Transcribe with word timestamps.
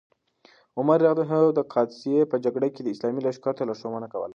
عمر 0.79 0.97
رض 1.05 1.19
د 1.55 1.59
قادسیې 1.73 2.21
په 2.31 2.37
جګړه 2.43 2.67
کې 2.75 2.81
اسلامي 2.93 3.21
لښکر 3.23 3.53
ته 3.57 3.63
لارښوونه 3.69 4.07
کوله. 4.13 4.27